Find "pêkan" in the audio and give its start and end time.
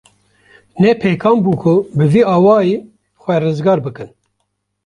1.01-1.35